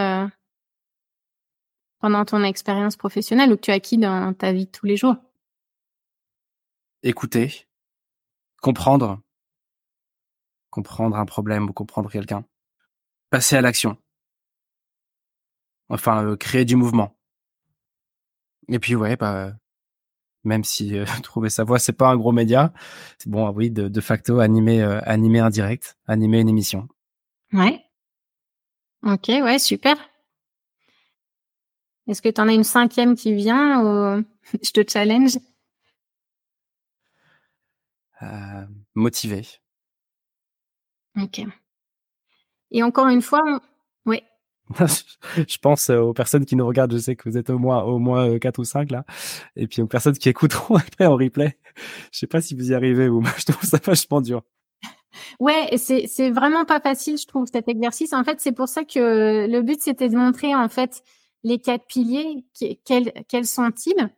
[2.01, 4.97] pendant ton expérience professionnelle ou que tu as acquis dans ta vie de tous les
[4.97, 5.15] jours.
[7.01, 7.65] Écouter,
[8.61, 9.21] comprendre,
[10.69, 12.43] comprendre un problème ou comprendre quelqu'un.
[13.29, 13.97] Passer à l'action.
[15.87, 17.17] Enfin, euh, créer du mouvement.
[18.67, 19.53] Et puis ouais, bah,
[20.45, 22.73] même si euh, trouver sa voix c'est pas un gros média,
[23.17, 26.87] c'est bon, oui, de, de facto animer, euh, animer un direct, animer une émission.
[27.53, 27.81] Ouais.
[29.03, 29.95] Ok, ouais, super.
[32.07, 34.23] Est-ce que tu en as une cinquième qui vient ou
[34.63, 35.37] je te challenge?
[38.21, 39.45] Euh, Motivé.
[41.21, 41.41] Ok.
[42.71, 43.43] Et encore une fois,
[44.05, 44.21] oui.
[44.79, 47.83] je pense euh, aux personnes qui nous regardent, je sais que vous êtes au moins
[47.83, 49.05] au moins euh, quatre ou cinq là,
[49.55, 51.57] et puis aux personnes qui écouteront après en replay.
[52.11, 54.41] Je sais pas si vous y arrivez ou moi je trouve ça vachement dur.
[55.39, 58.11] Ouais, c'est vraiment pas facile, je trouve cet exercice.
[58.11, 61.03] En fait, c'est pour ça que le but c'était de montrer en fait
[61.43, 62.43] les quatre piliers,
[62.83, 64.09] quels sont-ils,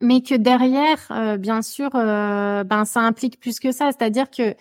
[0.00, 4.54] mais que derrière, euh, bien sûr, ben ça implique plus que ça, c'est-à-dire que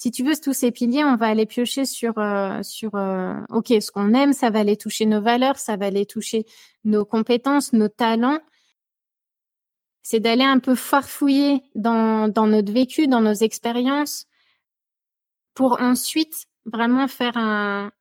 [0.00, 3.66] si tu veux tous ces piliers, on va aller piocher sur euh, sur euh, ok
[3.68, 6.46] ce qu'on aime, ça va aller toucher nos valeurs, ça va aller toucher
[6.84, 8.40] nos compétences, nos talents.
[10.02, 14.26] C'est d'aller un peu farfouiller dans dans notre vécu, dans nos expériences,
[15.52, 17.92] pour ensuite vraiment faire un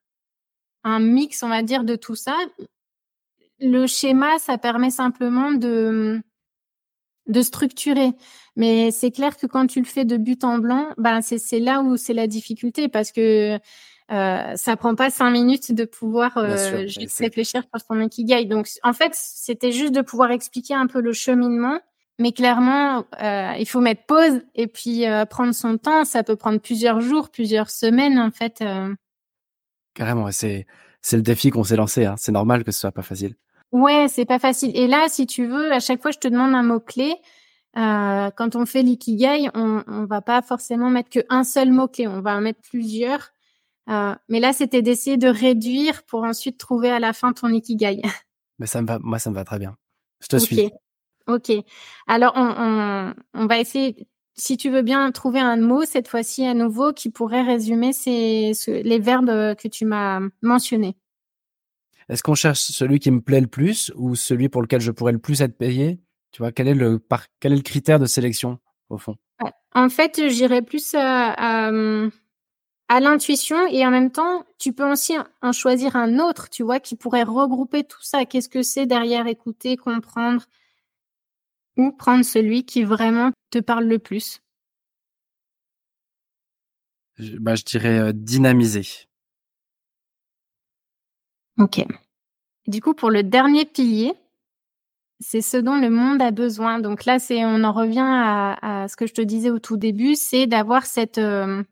[0.86, 2.38] un mix, on va dire, de tout ça.
[3.60, 6.22] Le schéma, ça permet simplement de
[7.28, 8.14] de structurer.
[8.60, 11.82] Mais c'est clair que quand tu le fais de but en blanc, ben c'est là
[11.82, 13.58] où c'est la difficulté parce que
[14.12, 18.44] euh, ça prend pas cinq minutes de pouvoir euh, juste réfléchir sur son ikigai.
[18.44, 21.80] Donc en fait, c'était juste de pouvoir expliquer un peu le cheminement.
[22.20, 26.04] Mais clairement, euh, il faut mettre pause et puis euh, prendre son temps.
[26.04, 28.62] Ça peut prendre plusieurs jours, plusieurs semaines en fait.
[28.62, 28.94] Euh.
[29.94, 30.68] Carrément, c'est
[31.02, 32.04] c'est le défi qu'on s'est lancé.
[32.04, 32.16] Hein.
[32.18, 33.36] C'est normal que ce soit pas facile.
[33.72, 34.72] Ouais, c'est pas facile.
[34.76, 37.16] Et là, si tu veux, à chaque fois, je te demande un mot clé.
[37.78, 42.08] Euh, quand on fait l'ikigai, on, on va pas forcément mettre qu'un seul mot clé.
[42.08, 43.32] On va en mettre plusieurs.
[43.90, 48.02] Euh, mais là, c'était d'essayer de réduire pour ensuite trouver à la fin ton ikigai.
[48.60, 49.78] Mais ça me va, moi, ça me va très bien.
[50.22, 50.70] Je te suis.
[51.28, 51.52] Ok.
[52.08, 56.46] Alors, on, on, on, va essayer, si tu veux bien, trouver un mot cette fois-ci
[56.46, 60.98] à nouveau qui pourrait résumer ces, les verbes que tu m'as mentionnés.
[62.10, 65.14] Est-ce qu'on cherche celui qui me plaît le plus ou celui pour lequel je pourrais
[65.14, 66.00] le plus être payé?
[66.32, 69.16] Tu vois, quel est le par, quel est le critère de sélection au fond?
[69.74, 71.32] En fait, j'irais plus à,
[72.88, 76.80] à, l'intuition et en même temps, tu peux aussi en choisir un autre, tu vois,
[76.80, 78.26] qui pourrait regrouper tout ça.
[78.26, 80.44] Qu'est-ce que c'est derrière écouter, comprendre
[81.78, 84.42] ou prendre celui qui vraiment te parle le plus?
[87.20, 88.88] Je, bah, je dirais euh, dynamiser.
[91.58, 91.86] Ok.
[92.68, 94.14] Du coup, pour le dernier pilier,
[95.20, 96.80] c'est ce dont le monde a besoin.
[96.80, 100.16] Donc là, c'est on en revient à, ce que je te disais au tout début,
[100.16, 101.64] c'est d'avoir cette euh,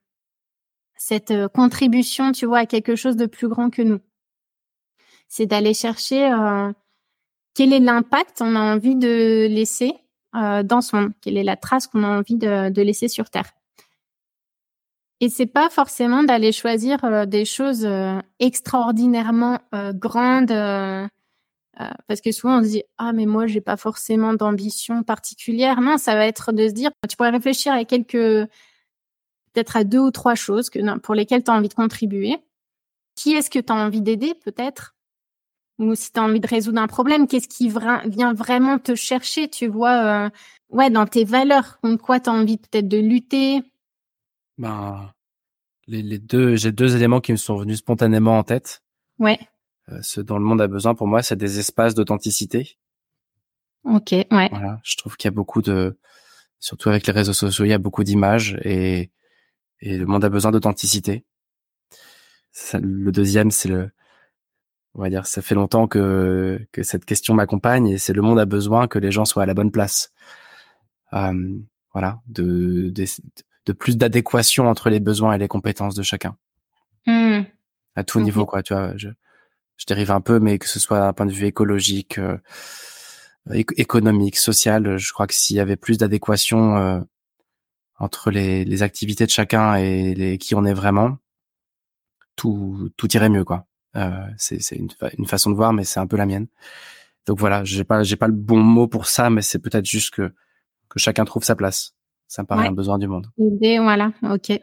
[0.96, 4.00] cette euh, contribution, tu vois, à quelque chose de plus grand que nous.
[5.30, 6.72] C'est d'aller chercher euh,
[7.54, 9.94] quel est l'impact qu'on a envie de laisser
[10.34, 13.54] dans ce monde, quelle est la trace qu'on a envie de, de, laisser sur Terre.
[15.20, 17.90] Et c'est pas forcément d'aller choisir des choses
[18.38, 19.58] extraordinairement
[19.96, 20.52] grandes
[22.08, 25.82] parce que souvent on se dit ah mais moi j'ai pas forcément d'ambition particulière.
[25.82, 28.48] Non, ça va être de se dire tu pourrais réfléchir à quelques
[29.54, 32.38] peut-être à deux ou trois choses que pour lesquelles tu as envie de contribuer.
[33.16, 34.96] Qui est-ce que tu as envie d'aider peut-être?
[35.80, 39.48] Ou si tu as envie de résoudre un problème, qu'est-ce qui vient vraiment te chercher,
[39.48, 40.30] tu vois euh,
[40.70, 43.62] ouais dans tes valeurs, contre quoi tu as envie peut-être de lutter?
[44.58, 45.12] Ben
[45.88, 48.82] les, les deux j'ai deux éléments qui me sont venus spontanément en tête.
[49.20, 49.40] Ouais.
[49.89, 52.78] Euh, ce dont le monde a besoin pour moi, c'est des espaces d'authenticité.
[53.84, 54.50] Ok, ouais.
[54.50, 55.97] Voilà, je trouve qu'il y a beaucoup de,
[56.60, 59.12] surtout avec les réseaux sociaux, il y a beaucoup d'images et,
[59.80, 61.23] et le monde a besoin d'authenticité.
[62.73, 63.91] Le deuxième, c'est le,
[64.93, 68.39] on va dire, ça fait longtemps que que cette question m'accompagne et c'est le monde
[68.39, 70.12] a besoin que les gens soient à la bonne place.
[71.13, 71.60] Euh,
[71.93, 73.06] voilà, de, de,
[73.65, 76.36] de plus d'adéquation entre les besoins et les compétences de chacun.
[77.06, 77.43] Mmh.
[77.95, 78.63] À tout niveau, quoi.
[78.63, 79.10] Tu vois, je,
[79.78, 82.38] je dérive un peu, mais que ce soit d'un point de vue écologique, euh,
[83.50, 87.00] économique, social, je crois que s'il y avait plus d'adéquation euh,
[88.00, 91.18] entre les, les, activités de chacun et les, qui on est vraiment,
[92.36, 93.66] tout, tout irait mieux, quoi.
[93.96, 96.48] Euh, c'est une, une, façon de voir, mais c'est un peu la mienne.
[97.26, 100.13] Donc voilà, j'ai pas, j'ai pas le bon mot pour ça, mais c'est peut-être juste
[100.13, 100.34] que
[100.90, 101.94] que chacun trouve sa place.
[102.28, 103.28] Ça me paraît un besoin du monde.
[103.38, 104.60] Voilà, ok.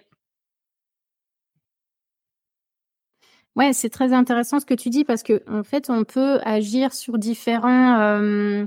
[3.56, 6.92] Ouais, c'est très intéressant ce que tu dis parce que en fait, on peut agir
[6.92, 8.66] sur différents euh,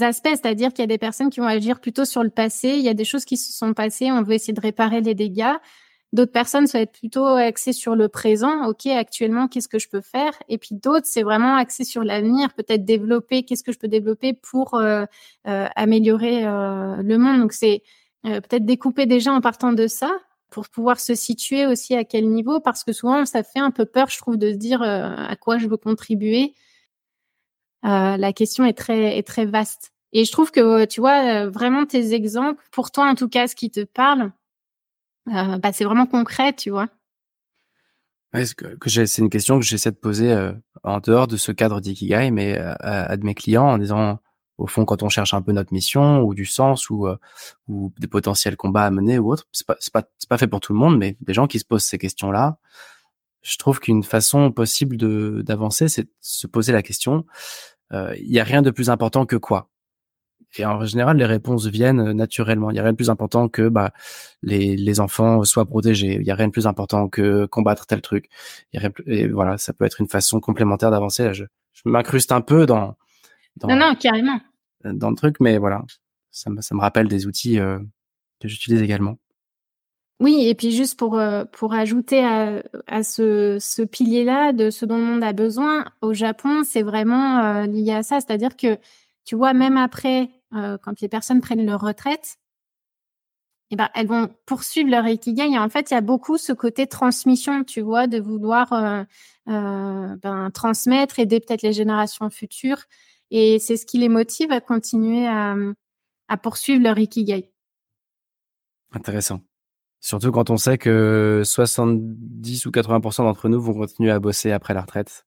[0.00, 2.82] aspects, c'est-à-dire qu'il y a des personnes qui vont agir plutôt sur le passé, il
[2.82, 5.54] y a des choses qui se sont passées, on veut essayer de réparer les dégâts.
[6.12, 8.66] D'autres personnes, ça va être plutôt axé sur le présent.
[8.68, 10.32] OK, actuellement, qu'est-ce que je peux faire?
[10.48, 14.34] Et puis d'autres, c'est vraiment axé sur l'avenir, peut-être développer, qu'est-ce que je peux développer
[14.34, 15.04] pour euh,
[15.48, 17.40] euh, améliorer le monde.
[17.40, 17.82] Donc c'est
[18.22, 20.12] peut-être découper déjà en partant de ça
[20.52, 23.86] pour pouvoir se situer aussi à quel niveau, parce que souvent ça fait un peu
[23.86, 26.54] peur, je trouve, de se dire euh, à quoi je veux contribuer.
[27.84, 29.92] Euh, la question est très est très vaste.
[30.12, 33.56] Et je trouve que tu vois vraiment tes exemples, pour toi en tout cas, ce
[33.56, 34.30] qui te parle,
[35.28, 36.88] euh, bah, c'est vraiment concret, tu vois.
[38.34, 40.52] Que, que c'est une question que j'essaie de poser
[40.84, 42.72] en dehors de ce cadre d'ikigai, mais à,
[43.10, 44.18] à, de mes clients en disant
[44.62, 47.16] au fond, quand on cherche un peu notre mission ou du sens ou, euh,
[47.68, 50.72] ou des potentiels combats à mener ou autre, c'est pas, pas, pas fait pour tout
[50.72, 52.58] le monde, mais des gens qui se posent ces questions-là,
[53.42, 54.96] je trouve qu'une façon possible
[55.42, 57.26] d'avancer, c'est de se poser la question,
[57.92, 59.68] euh, il y a rien de plus important que quoi?
[60.58, 62.70] Et en général, les réponses viennent naturellement.
[62.70, 63.92] Il y a rien de plus important que bah,
[64.42, 66.18] les, les enfants soient protégés.
[66.20, 68.28] Il y a rien de plus important que combattre tel truc.
[69.06, 71.32] Et voilà, ça peut être une façon complémentaire d'avancer.
[71.32, 72.96] je, je m'incruste un peu dans,
[73.56, 74.40] dans, non, non, carrément.
[74.84, 75.84] Dans le truc, mais voilà,
[76.32, 77.78] ça me, ça me rappelle des outils euh,
[78.40, 79.18] que j'utilise également.
[80.18, 84.84] Oui, et puis juste pour euh, pour ajouter à, à ce, ce pilier-là de ce
[84.84, 88.78] dont le monde a besoin, au Japon, c'est vraiment euh, lié à ça, c'est-à-dire que
[89.24, 92.38] tu vois, même après, quand les personnes prennent leur retraite,
[93.70, 95.48] eh ben, elles vont poursuivre leur ikigai.
[95.48, 99.06] Et en fait, il y a beaucoup ce côté transmission, tu vois, de vouloir
[99.46, 102.82] ben, transmettre, aider peut-être les générations futures.
[103.34, 105.56] Et c'est ce qui les motive à continuer à,
[106.36, 107.50] poursuivre leur ikigai.
[108.92, 109.40] Intéressant.
[110.00, 114.74] Surtout quand on sait que 70 ou 80% d'entre nous vont continuer à bosser après
[114.74, 115.26] la retraite.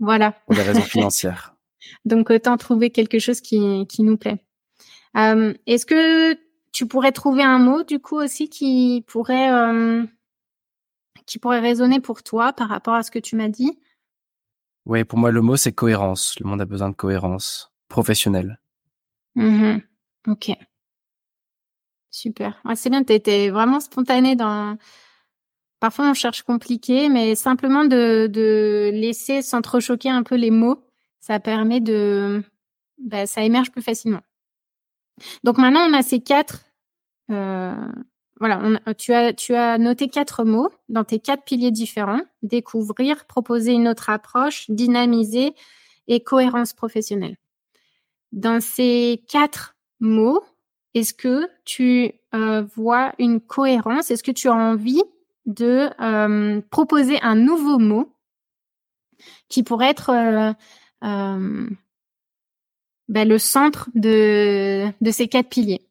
[0.00, 0.32] Voilà.
[0.46, 1.54] Pour des raisons financières.
[2.04, 4.44] Donc autant trouver quelque chose qui, qui nous plaît.
[5.16, 6.36] Euh, est-ce que
[6.72, 10.02] tu pourrais trouver un mot du coup aussi qui pourrait euh,
[11.24, 13.78] qui pourrait résonner pour toi par rapport à ce que tu m'as dit?
[14.86, 16.38] Oui, pour moi, le mot, c'est cohérence.
[16.40, 18.60] Le monde a besoin de cohérence professionnelle.
[19.34, 19.78] Mmh
[20.28, 20.52] ok.
[22.10, 22.62] Super.
[22.76, 24.78] c'est bien, tu étais vraiment spontané dans...
[25.80, 30.82] Parfois, on cherche compliqué, mais simplement de, de laisser s'entrechoquer un peu les mots,
[31.20, 32.42] ça permet de...
[32.98, 34.22] Bah, ça émerge plus facilement.
[35.42, 36.64] Donc maintenant, on a ces quatre
[37.30, 37.74] euh,
[38.40, 42.20] voilà, on, tu, as, noté quatre mots dans tes quatre piliers différents.
[42.42, 45.54] Découvrir, proposer une autre approche, dynamiser
[46.08, 47.36] et cohérence professionnelle.
[48.32, 50.42] Dans ces quatre mots,
[50.94, 54.10] est-ce que tu euh, vois une cohérence?
[54.10, 55.02] Est-ce que tu as envie
[55.46, 58.12] de euh, proposer un nouveau mot
[59.48, 61.68] qui pourrait être euh,
[63.08, 65.86] ben, le centre de ces quatre piliers?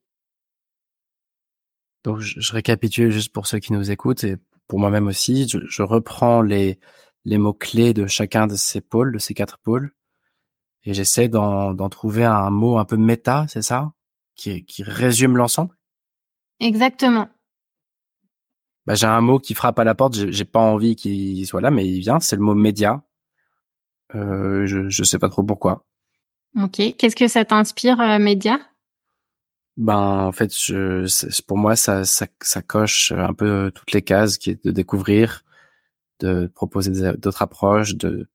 [2.03, 4.37] Donc, je, récapitule juste pour ceux qui nous écoutent et
[4.67, 5.47] pour moi-même aussi.
[5.47, 6.79] Je, je, reprends les,
[7.25, 9.91] les mots-clés de chacun de ces pôles, de ces quatre pôles,
[10.83, 13.93] et j'essaie d'en trouver un mot un peu méta, c'est ça?
[14.35, 15.77] Qui, qui résume l'ensemble?
[16.59, 17.29] Exactement.
[18.85, 21.71] Bah, j'ai un mot qui frappe à la porte, j'ai pas envie qu'il soit là,
[21.71, 23.01] mais il vient, c'est le mot média.
[24.15, 25.85] Euh, je, je sais pas trop pourquoi.
[26.61, 26.81] Ok.
[26.97, 28.59] Qu'est-ce que ça t'inspire, euh, média?
[29.77, 34.37] Ben, en fait, je, pour moi, ça, ça, ça coche un peu toutes les cases
[34.37, 35.43] qui est de découvrir,
[36.19, 38.27] de proposer d'autres approches, de,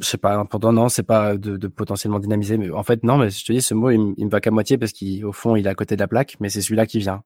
[0.00, 3.16] je sais pas, important, non, c'est pas de, de, potentiellement dynamiser, mais en fait, non,
[3.16, 5.66] mais je te dis, ce mot, il, me va qu'à moitié parce qu'au fond, il
[5.66, 7.22] est à côté de la plaque, mais c'est celui-là qui vient.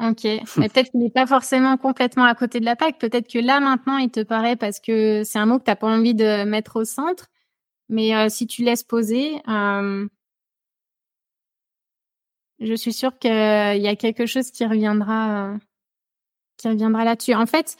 [0.00, 0.24] Ok,
[0.56, 2.98] mais peut-être qu'il n'est pas forcément complètement à côté de la plaque.
[2.98, 5.76] Peut-être que là maintenant, il te paraît parce que c'est un mot que tu n'as
[5.76, 7.28] pas envie de mettre au centre.
[7.88, 10.08] Mais euh, si tu laisses poser, euh,
[12.60, 15.58] je suis sûre qu'il y a quelque chose qui reviendra, euh,
[16.56, 17.34] qui reviendra là-dessus.
[17.34, 17.76] En fait,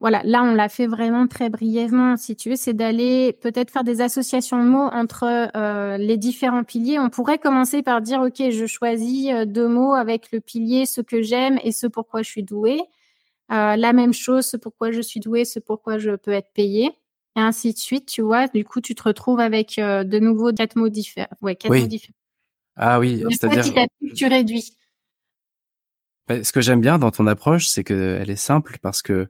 [0.00, 2.16] voilà, là on l'a fait vraiment très brièvement.
[2.16, 5.50] Si tu veux, c'est d'aller peut-être faire des associations de mots entre
[5.98, 6.98] les différents piliers.
[6.98, 11.22] On pourrait commencer par dire, ok, je choisis deux mots avec le pilier, ce que
[11.22, 12.82] j'aime et ce pourquoi je suis douée.
[13.50, 16.92] la même chose, ce pourquoi je suis douée, ce pourquoi je peux être payée
[17.36, 18.46] et ainsi de suite, tu vois.
[18.48, 21.28] Du coup, tu te retrouves avec euh, de nouveau quatre mots différents.
[21.42, 22.14] Ouais, quatre mots différents.
[22.76, 24.76] Ah oui, c'est-à-dire tu réduis.
[26.28, 29.28] ce que j'aime bien dans ton approche, c'est qu'elle est simple parce que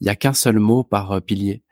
[0.00, 1.62] il y a qu'un seul mot par euh, pilier.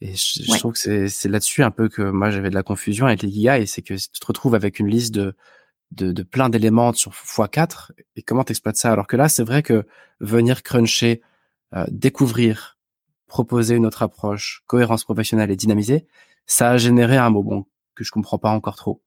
[0.00, 3.22] Et je, trouve que c'est là-dessus un peu que moi j'avais de la confusion avec
[3.22, 5.34] les et c'est que tu te retrouves avec une liste de
[5.90, 8.92] de, de plein d'éléments sur x4 et comment t'exploites ça?
[8.92, 9.86] Alors que là c'est vrai que
[10.20, 11.20] venir cruncher,
[11.74, 12.78] euh, découvrir,
[13.26, 16.06] proposer une autre approche, cohérence professionnelle et dynamisée,
[16.46, 19.02] ça a généré un mot bon que je comprends pas encore trop.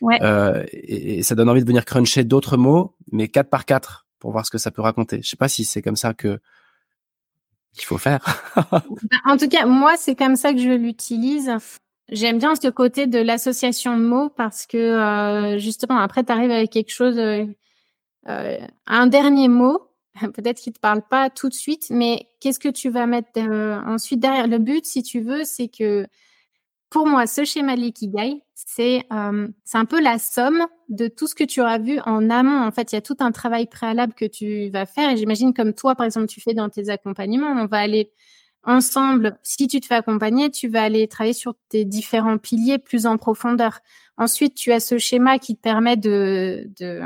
[0.00, 0.18] Ouais.
[0.22, 4.32] Euh, et, ça donne envie de venir cruncher d'autres mots, mais quatre par quatre pour
[4.32, 5.20] voir ce que ça peut raconter.
[5.22, 6.40] Je sais pas si c'est comme ça que
[7.74, 8.20] qu'il faut faire.
[8.70, 11.50] Bah, en tout cas, moi, c'est comme ça que je l'utilise.
[12.10, 16.50] J'aime bien ce côté de l'association de mots parce que euh, justement, après, tu arrives
[16.50, 19.90] avec quelque chose, euh, un dernier mot
[20.34, 23.80] peut-être qu'il te parle pas tout de suite, mais qu'est-ce que tu vas mettre euh,
[23.86, 24.46] ensuite derrière?
[24.46, 26.06] Le but, si tu veux, c'est que
[26.90, 31.36] pour moi, ce schéma de l'ikigai, c'est euh, un peu la somme de tout ce
[31.36, 32.66] que tu auras vu en amont.
[32.66, 35.10] En fait, il y a tout un travail préalable que tu vas faire.
[35.10, 38.12] Et j'imagine comme toi, par exemple, tu fais dans tes accompagnements, on va aller
[38.64, 39.38] ensemble.
[39.44, 43.16] Si tu te fais accompagner, tu vas aller travailler sur tes différents piliers plus en
[43.18, 43.80] profondeur.
[44.16, 47.02] Ensuite, tu as ce schéma qui te permet de, de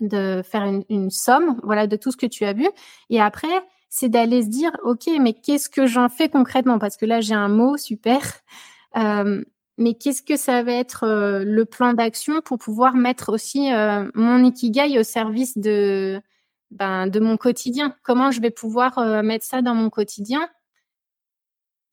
[0.00, 2.68] de faire une, une, somme, voilà, de tout ce que tu as vu.
[3.10, 3.48] Et après,
[3.88, 6.78] c'est d'aller se dire, ok, mais qu'est-ce que j'en fais concrètement?
[6.78, 8.20] Parce que là, j'ai un mot super.
[8.96, 9.42] Euh,
[9.78, 14.10] mais qu'est-ce que ça va être euh, le plan d'action pour pouvoir mettre aussi euh,
[14.14, 16.20] mon ikigai au service de
[16.70, 17.94] ben, de mon quotidien?
[18.02, 20.48] Comment je vais pouvoir mettre ça dans mon quotidien?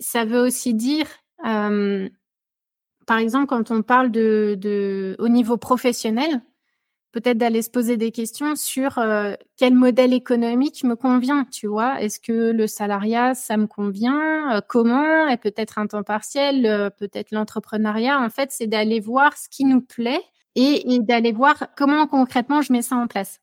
[0.02, 1.08] Ça veut aussi dire,
[1.42, 6.42] par exemple, quand on parle de, de au niveau professionnel,
[7.16, 12.02] peut-être d'aller se poser des questions sur euh, quel modèle économique me convient, tu vois?
[12.02, 14.58] Est-ce que le salariat, ça me convient?
[14.58, 15.30] Euh, Comment?
[15.30, 18.20] Et peut-être un temps partiel, euh, peut-être l'entrepreneuriat.
[18.20, 20.20] En fait, c'est d'aller voir ce qui nous plaît
[20.56, 23.40] et, d'aller voir comment concrètement je mets ça en place.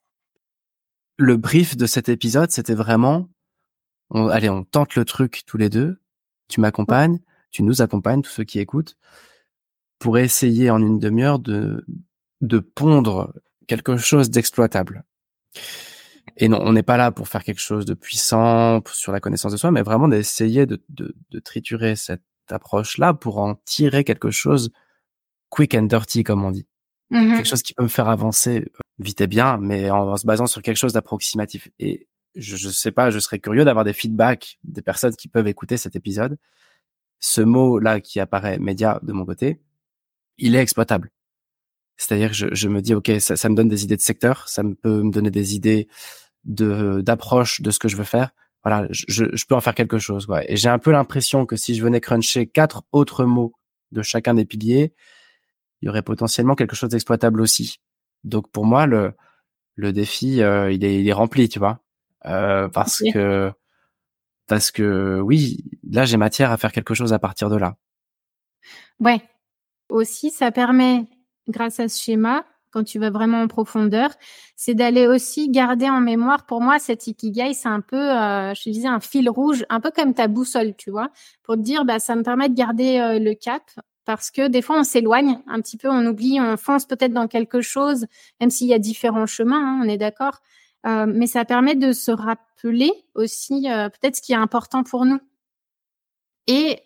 [1.17, 3.31] Le brief de cet épisode, c'était vraiment,
[4.11, 5.99] allez, on tente le truc tous les deux.
[6.49, 8.99] Tu m'accompagnes, tu nous accompagnes, tous ceux qui écoutent,
[9.99, 11.87] pour essayer en une demi-heure de
[12.43, 13.33] de pondre
[13.73, 15.05] quelque chose d'exploitable.
[16.37, 19.53] Et non, on n'est pas là pour faire quelque chose de puissant sur la connaissance
[19.53, 24.31] de soi, mais vraiment d'essayer de, de, de, triturer cette approche-là pour en tirer quelque
[24.31, 24.71] chose
[25.51, 26.67] quick and dirty, comme on dit.
[27.11, 27.37] Mm-hmm.
[27.37, 30.47] Quelque chose qui peut me faire avancer euh, vite et bien, mais en, se basant
[30.47, 31.69] sur quelque chose d'approximatif.
[31.79, 35.49] Et je, je sais pas, je serais curieux d'avoir des feedbacks des personnes qui peuvent
[35.49, 36.39] écouter cet épisode.
[37.21, 39.61] Ce mot-là qui apparaît média de mon côté,
[40.39, 41.11] il est exploitable.
[41.97, 44.49] C'est-à-dire que je, je, me dis, OK, ça, ça, me donne des idées de secteur,
[44.49, 45.89] ça me peut me donner des idées
[46.45, 48.31] de d'approche de ce que je veux faire.
[48.65, 50.27] Voilà, je, je peux en faire quelque chose.
[50.27, 50.49] Quoi.
[50.51, 53.55] Et j'ai un peu l'impression que si je venais cruncher quatre autres mots
[53.91, 54.95] de chacun des piliers,
[55.81, 57.81] il y aurait potentiellement quelque chose d'exploitable aussi.
[58.25, 59.15] Donc pour moi, le,
[59.75, 61.81] le défi, euh, il, est, il est rempli, tu vois.
[62.25, 63.53] Euh, parce que
[64.47, 67.77] parce que oui, là j'ai matière à faire quelque chose à partir de là.
[69.01, 69.21] Ouais.
[69.89, 71.05] Aussi, ça permet
[71.53, 74.11] grâce à ce schéma, quand tu vas vraiment en profondeur,
[74.57, 76.47] c'est d'aller aussi garder en mémoire.
[76.47, 79.79] Pour moi, cet ikigai, c'est un peu, euh, je te disais, un fil rouge, un
[79.79, 81.11] peu comme ta boussole, tu vois,
[81.43, 83.63] pour te dire, bah, ça me permet de garder euh, le cap
[84.05, 87.29] parce que des fois on s'éloigne un petit peu, on oublie, on fonce peut-être dans
[87.29, 88.07] quelque chose,
[88.41, 90.41] même s'il y a différents chemins, hein, on est d'accord.
[90.87, 95.21] Euh, mais ça permet de se rappeler aussi peut-être ce qui est important pour nous.
[96.49, 96.81] Et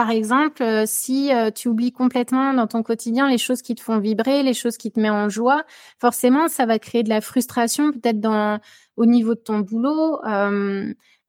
[0.00, 3.98] par exemple, euh, si tu oublies complètement dans ton quotidien les choses qui te font
[3.98, 5.64] vibrer, les choses qui te mettent en joie,
[5.98, 8.60] forcément, ça va créer de la frustration peut-être dans
[8.96, 10.20] au niveau de ton boulot.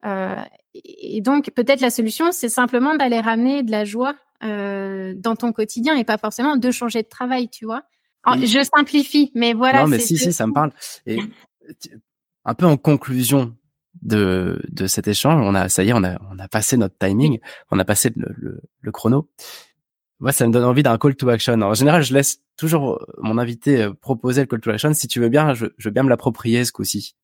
[0.04, 5.52] et donc, peut-être la solution, c'est simplement d'aller ramener de la joie euh, dans ton
[5.52, 7.84] quotidien et pas forcément de changer de travail, tu vois.
[8.26, 9.82] Je simplifie, mais voilà.
[9.82, 10.72] Non, mais si, si, ça me parle.
[11.06, 11.20] Et
[12.44, 13.54] un peu en conclusion
[14.00, 16.96] de, de cet échange, on a, ça y est, on a, on a passé notre
[16.98, 17.40] timing,
[17.70, 19.30] on a passé le, le, le chrono.
[20.18, 21.60] Moi, ça me donne envie d'un call to action.
[21.60, 24.94] En général, je laisse toujours mon invité euh, proposer le call to action.
[24.94, 27.16] Si tu veux bien, je, je veux bien me l'approprier ce coup-ci.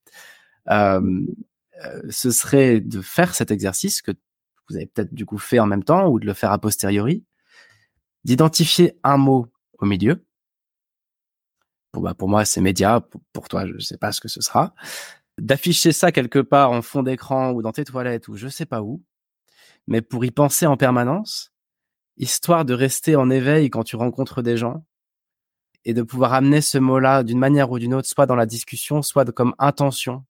[0.69, 1.01] Euh,
[1.85, 4.11] euh, ce serait de faire cet exercice que
[4.69, 7.25] vous avez peut-être du coup fait en même temps ou de le faire a posteriori,
[8.25, 9.47] d'identifier un mot
[9.79, 10.25] au milieu.
[11.93, 13.01] Pour, bah, pour moi, c'est média.
[13.33, 14.75] Pour, toi, je ne sais pas ce que ce sera.
[15.39, 18.83] D'afficher ça quelque part en fond d'écran ou dans tes toilettes ou je sais pas
[18.83, 19.03] où.
[19.87, 21.53] Mais pour y penser en permanence,
[22.17, 24.85] histoire de rester en éveil quand tu rencontres des gens
[25.85, 29.01] et de pouvoir amener ce mot-là d'une manière ou d'une autre, soit dans la discussion,
[29.01, 30.25] soit comme intention.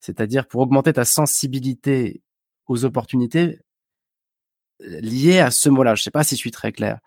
[0.00, 2.22] C'est-à-dire pour augmenter ta sensibilité
[2.66, 3.60] aux opportunités
[4.82, 5.94] euh, liées à ce mot-là.
[5.94, 6.98] Je sais pas si je suis très clair,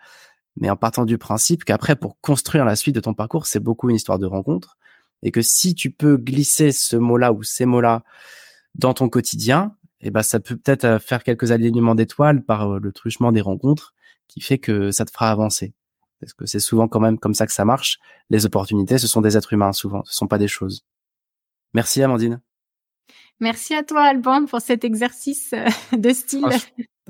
[0.55, 3.89] mais en partant du principe qu'après, pour construire la suite de ton parcours, c'est beaucoup
[3.89, 4.77] une histoire de rencontre
[5.23, 8.03] et que si tu peux glisser ce mot-là ou ces mots-là
[8.75, 12.79] dans ton quotidien, eh ben, ça peut peut-être euh, faire quelques alignements d'étoiles par euh,
[12.79, 13.93] le truchement des rencontres
[14.27, 15.73] qui fait que ça te fera avancer.
[16.19, 17.99] Parce que c'est souvent quand même comme ça que ça marche.
[18.29, 20.85] Les opportunités, ce sont des êtres humains souvent, ce sont pas des choses.
[21.73, 22.41] Merci Amandine.
[23.39, 26.45] Merci à toi, Alban, pour cet exercice euh, de style.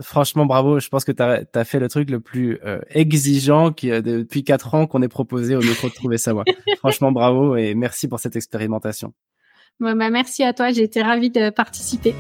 [0.01, 0.79] Franchement, bravo.
[0.79, 4.43] Je pense que tu as, fait le truc le plus euh, exigeant qui, euh, depuis
[4.43, 6.45] quatre ans qu'on ait proposé au micro de Trouver sa voix.
[6.77, 9.13] Franchement, bravo et merci pour cette expérimentation.
[9.95, 10.71] bah, merci à toi.
[10.71, 12.13] J'ai été ravie de participer.